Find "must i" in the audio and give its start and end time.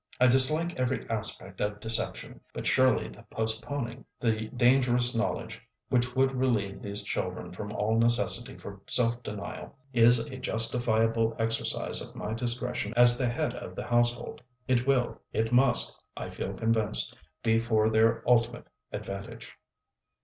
15.53-16.31